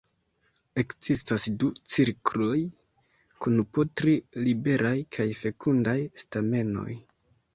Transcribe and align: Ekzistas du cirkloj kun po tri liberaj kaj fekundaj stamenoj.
Ekzistas 0.83 1.43
du 1.63 1.67
cirkloj 1.91 2.55
kun 3.45 3.61
po 3.77 3.85
tri 4.01 4.15
liberaj 4.47 4.95
kaj 5.17 5.27
fekundaj 5.43 5.97
stamenoj. 6.25 6.91